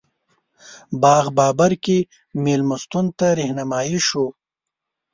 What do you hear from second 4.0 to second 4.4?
شوو.